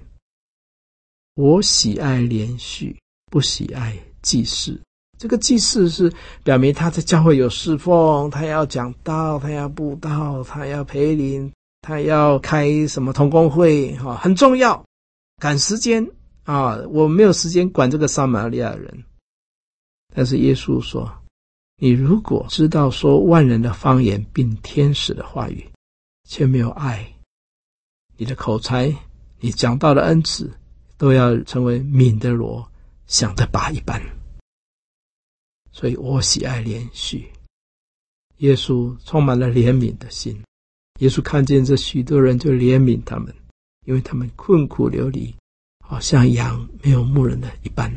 [1.40, 2.94] 我喜爱连续，
[3.30, 4.78] 不喜爱祭祀。
[5.18, 6.12] 这个祭祀是
[6.44, 11.50] 表明他在教会有侍奉，他要讲道，他要布道，他要培灵。
[11.80, 13.96] 他要开什么同工会？
[13.96, 14.84] 哈，很重要，
[15.40, 16.06] 赶时间
[16.44, 16.76] 啊！
[16.90, 19.02] 我没有时间管这个撒玛利亚人。
[20.14, 21.10] 但是耶稣说
[21.80, 25.66] ：“你如果知道说万人的方言并天使的话语，
[26.28, 27.10] 却没有爱，
[28.18, 28.94] 你的口才、
[29.38, 30.52] 你讲道的恩赐，
[31.00, 32.70] 都要成为敏的罗、
[33.06, 33.98] 响的拔一般。”
[35.72, 37.24] 所以我喜爱怜恤，
[38.38, 40.38] 耶稣充满了怜悯的心。
[40.98, 43.34] 耶稣看见这许多人，就怜悯他们，
[43.86, 45.34] 因为他们困苦流离，
[45.78, 47.90] 好像羊没有牧人的一般。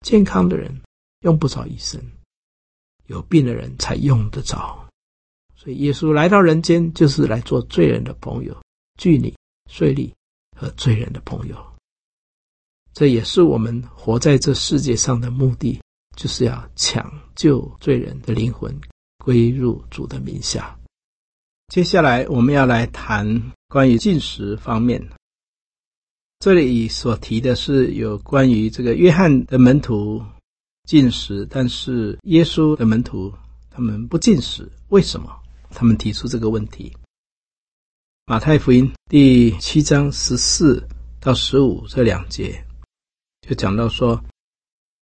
[0.00, 0.80] 健康的人
[1.20, 2.00] 用不着医生，
[3.08, 4.88] 有病的人才用得着。
[5.54, 8.56] 所以耶稣来到人间，就是来做罪人的朋友，
[8.98, 9.34] 税吏、
[9.68, 10.10] 税吏
[10.64, 11.56] 和罪人的朋友。
[12.94, 15.78] 这也是我们活在这世界上的目的，
[16.16, 18.74] 就是要抢救罪人的灵魂，
[19.18, 20.74] 归入主的名下。
[21.68, 25.06] 接下来我们要来谈关于进食方面。
[26.38, 30.22] 这里所提的是有关于这个约翰的门徒
[30.84, 33.30] 进食，但是耶稣的门徒
[33.70, 35.30] 他们不进食，为什么？
[35.70, 36.90] 他们提出这个问题。
[38.26, 40.88] 马太福音第七章十四
[41.20, 42.64] 到十五这两节
[43.46, 44.18] 就讲到说，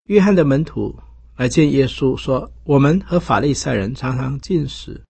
[0.06, 0.98] 约翰的门徒
[1.36, 5.00] 来见耶稣，说：“我们和法利赛人常常禁食。”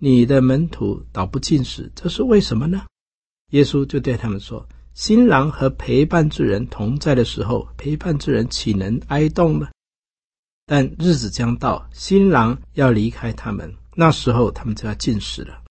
[0.00, 2.86] 你的门徒倒不禁食，这是为什么呢？
[3.50, 9.68] 耶稣就对他们说：“新郎和陪伴之人同在的时候，陪伴之人岂能哀慟呢？
[10.64, 15.63] 但日子将到，新郎要离开他们，那时候他们就要禁食了。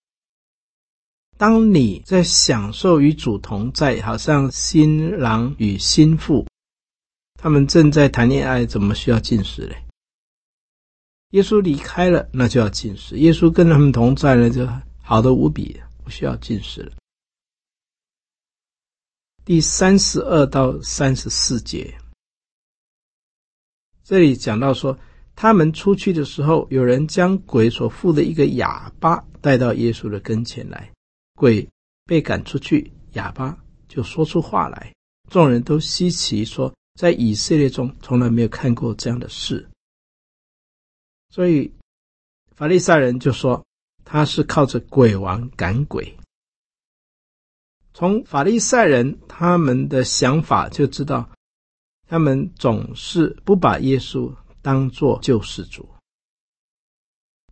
[1.38, 6.46] 当你在享受与主同在，好像新郎与新妇，
[7.36, 9.76] 他们正在谈恋爱，怎么需要进食嘞？
[11.32, 14.68] 耶稣离开了，那就要进食；耶稣跟他们同在了，就
[15.02, 16.94] 好得无比，不需要进食了。
[19.44, 21.94] 第三十二到三十四节，
[24.04, 24.98] 这里讲到说，
[25.36, 30.93] 他们出去的时候，有人将鬼所附的一个哑巴带到耶稣的跟前来。
[31.44, 31.68] 鬼
[32.06, 33.58] 被赶出去，哑巴
[33.90, 34.96] 就说出话来。
[35.30, 39.70] 众人都稀奇，说在以色列中从来没有看过这样的事。
[41.30, 41.70] 所以
[42.56, 43.62] 法利赛人就说
[44.06, 46.18] 他是靠着鬼王赶鬼。
[47.94, 51.30] 从法利赛人他们的想法就知道，
[52.08, 55.86] 他们总是不把耶稣当作救世主。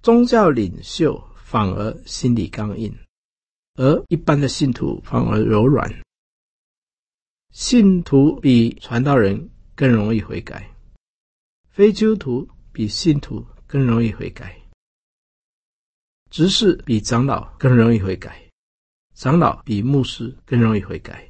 [0.01, 2.97] 宗教领袖反而心里刚硬。
[3.75, 5.89] 而一般的信徒反而柔软，
[7.51, 10.69] 信徒比传道人更容易悔改，
[11.69, 14.55] 非基督徒比信徒更容易悔改，
[16.29, 18.41] 执事比长老更容易悔改，
[19.13, 21.29] 长老比牧师更容易悔改，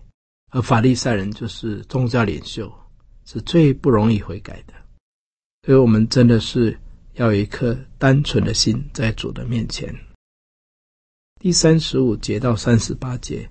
[0.50, 2.72] 而法利赛人就是宗教领袖，
[3.26, 4.74] 是最不容易悔改的。
[5.64, 6.76] 所以，我们真的是
[7.14, 9.96] 要有一颗单纯的心，在主的面前。
[11.42, 13.50] 第三十五节到三十八节，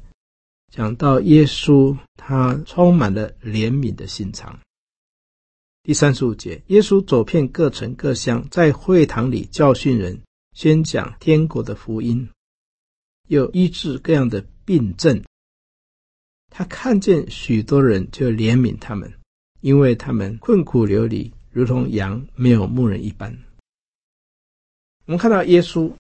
[0.73, 4.61] 讲到耶稣，他充满了怜悯的心肠。
[5.83, 10.23] 第三十五节，耶稣走遍各城各乡，在会堂里教训人，
[10.53, 12.29] 宣讲天国的福音，
[13.27, 15.25] 又医治各样的病症。
[16.49, 19.13] 他看见许多人，就怜悯他们，
[19.63, 23.37] 因为他们困苦流离，如同羊没有牧人一般。
[25.07, 25.93] 我们看到耶稣。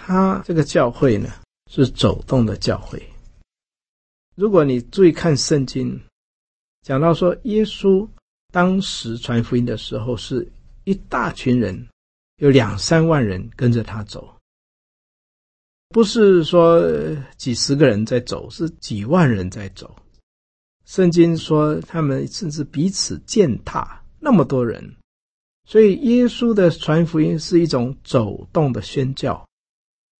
[0.00, 1.28] 他这个教会呢，
[1.70, 3.02] 是走动的教会。
[4.36, 6.00] 如果你注意看圣经，
[6.82, 8.08] 讲到说耶稣
[8.52, 10.48] 当时传福音的时候，是
[10.84, 11.86] 一大群人，
[12.36, 14.32] 有两三万人跟着他走，
[15.88, 16.80] 不是说
[17.36, 19.94] 几十个人在走，是几万人在走。
[20.86, 24.94] 圣经说他们甚至彼此践踏，那么多人，
[25.66, 29.44] 所以耶稣的传福音是一种走动的宣教。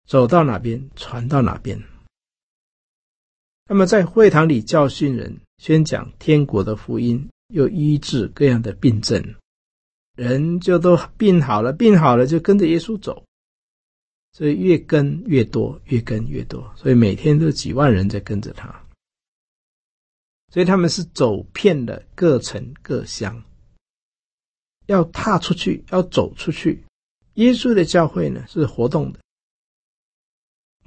[0.08, 1.78] 走到哪边，传到哪边。
[3.68, 9.34] 那么，在会堂里教训人，宣讲天国的福音，又医治各样的病症，
[10.16, 13.22] 人就都病好了，病好了就跟着耶稣走。
[14.32, 18.82] 所以越跟越多，越跟越多，所以每天都几万人在跟着他。
[20.50, 23.44] 所以他们是走遍了各城各乡，
[24.86, 26.82] 要踏出去，要走出去。
[27.34, 29.20] 耶稣的教会呢，是活动的。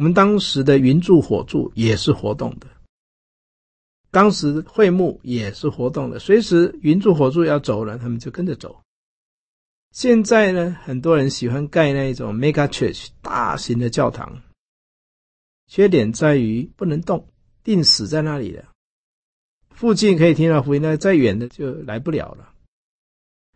[0.01, 2.65] 我们当时的云柱火柱也是活动的，
[4.09, 8.81] 当时会幕也是活动的，随时云柱火柱要走了，他们就跟着走。
[9.91, 14.41] 现在呢，很多人喜欢盖那一种 mega church 大型的教堂，
[15.67, 17.27] 缺点在于不能动，
[17.63, 18.69] 定死在那里了。
[19.69, 22.51] 附近可以听到福音，那再远的就来不了了。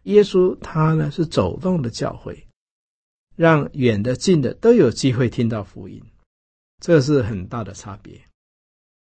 [0.03, 2.45] 耶稣他呢是走动的教会，
[3.35, 5.99] 让远的近的都有机会听到福音。
[6.85, 8.21] 这是很大的差别，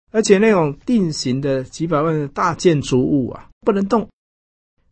[0.09, 4.09] 而且那种定型的几百万的大建筑物啊，不能动。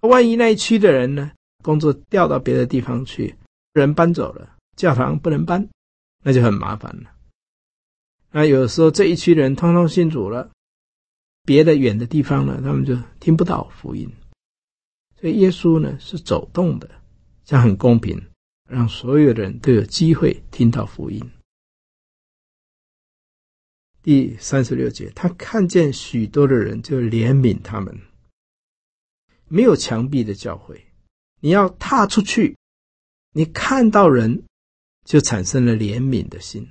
[0.02, 1.32] 万一那一区的人呢，
[1.64, 3.36] 工作调到别的地方去，
[3.74, 5.68] 人搬走了，教堂不能搬，
[6.24, 7.10] 那就很麻烦了。
[8.30, 10.52] 那有时候这一区的人通通信主了，
[11.44, 14.08] 别的远的地方呢，他们就听不到福音。
[15.20, 16.88] 所以耶稣呢是走动的，
[17.46, 18.22] 这样很公平，
[18.70, 21.20] 让所有的人都有机会听到福音。
[24.06, 28.00] 第三十六节，他看见许多的人，就怜悯他们。
[29.48, 30.80] 没有墙壁的教会，
[31.42, 32.56] 你要踏出去，
[33.32, 34.44] 你看到人，
[35.06, 36.70] 就产生了怜悯的心。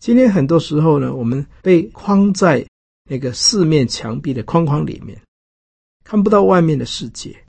[0.00, 2.66] 今天很多时候呢，我们被框在
[3.08, 5.22] 那个四面墙壁的框框里面，
[6.02, 7.44] 看不到外面的世界。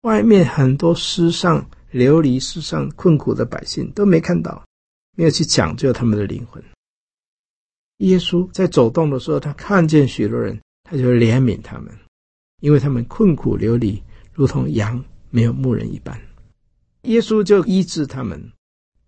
[0.00, 4.66] 外面很多世上流离、世上困苦的百姓都没看到，
[5.16, 6.60] 没有去抢救他们的灵魂。
[8.00, 11.94] 耶稣在走动的时候，他看见许多人，他就怜悯他们，
[12.60, 16.18] 因为他们困苦流离，如同羊没有牧人一般。
[17.02, 18.52] 耶稣就医治他们，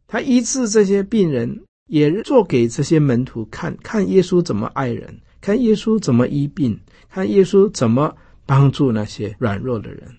[0.07, 6.78] 他医治这些病人，也做给这些门徒看，看耶稣怎么爱人，看耶稣怎么医病，
[7.09, 8.14] 看耶稣怎么
[8.45, 10.18] 帮助那些软弱的人。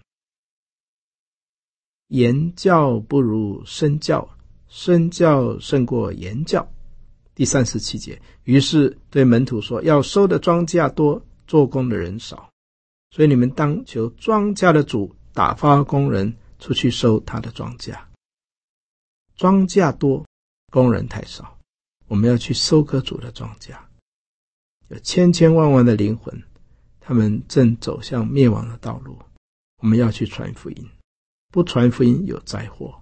[2.08, 4.28] 言教不如身教，
[4.68, 6.68] 身教胜过言教。
[7.36, 12.48] 第三十七节，于是对门徒说：“要收的庄稼多，做工的人少，
[13.10, 17.98] 所以你们当求庄稼的主打发工人出去收他的庄稼。
[19.36, 20.24] 庄稼多，
[20.72, 21.58] 工人太少，
[22.08, 23.76] 我们要去收割主的庄稼。
[24.90, 26.40] 有千千万万的灵魂，
[27.00, 29.18] 他们正走向灭亡的道路，
[29.82, 30.90] 我们要去传福音。
[31.52, 33.02] 不传福音有灾祸。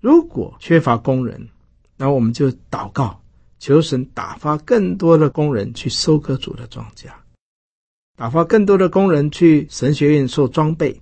[0.00, 1.50] 如果缺乏工人，
[1.96, 3.20] 那我们就祷告。”
[3.62, 7.12] 求神打发更多的工人去收割主的庄稼，
[8.16, 11.00] 打发更多的工人去神学院受装备，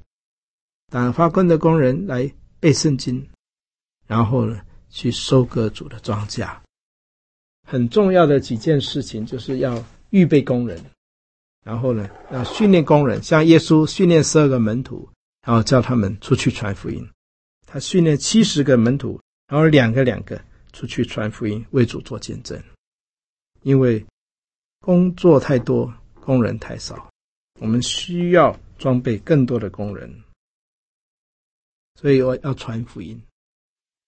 [0.92, 2.30] 打发更多的工人来
[2.60, 3.26] 背圣经，
[4.06, 6.54] 然后呢，去收割主的庄稼。
[7.66, 10.78] 很重要的几件事情就是要预备工人，
[11.64, 15.08] 然后呢，要训练工人，像耶稣训练十二个门徒，
[15.46, 17.08] 然后叫他们出去传福音。
[17.66, 20.38] 他训练七十个门徒，然后两个两个。
[20.72, 22.62] 出去传福音，为主做见证。
[23.62, 24.04] 因为
[24.80, 27.10] 工作太多，工人太少，
[27.60, 30.10] 我们需要装备更多的工人。
[31.96, 33.20] 所以我要传福音，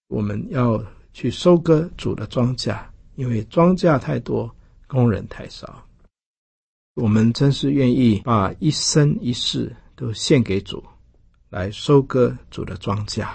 [0.08, 0.82] 我们要
[1.12, 2.82] 去收割主的庄稼，
[3.16, 4.50] 因为庄稼太多，
[4.86, 5.86] 工人太少。
[6.94, 10.82] 我们真是愿意把一生一世都献给主，
[11.50, 13.28] 来收割主的庄稼。